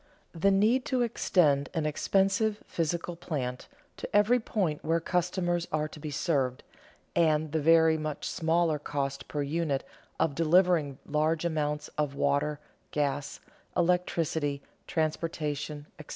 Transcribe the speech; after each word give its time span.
The 0.33 0.49
need 0.49 0.83
to 0.85 1.03
extend 1.03 1.69
an 1.75 1.85
expensive 1.85 2.63
physical 2.65 3.15
plant 3.15 3.67
to 3.97 4.09
every 4.15 4.39
point 4.39 4.83
where 4.83 4.99
customers 4.99 5.67
are 5.71 5.87
to 5.89 5.99
be 5.99 6.09
served, 6.09 6.63
and 7.15 7.51
the 7.51 7.61
very 7.61 7.99
much 7.99 8.27
smaller 8.27 8.79
cost 8.79 9.27
per 9.27 9.43
unit 9.43 9.83
of 10.19 10.33
delivering 10.33 10.97
large 11.05 11.45
amounts 11.45 11.87
of 11.99 12.15
water, 12.15 12.59
gas, 12.89 13.41
electricity, 13.77 14.63
transportation, 14.87 15.85
etc. 15.99 16.09